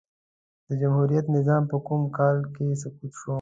[0.67, 3.29] د جمهوريت نظام په کوم کال کی سقوط سو؟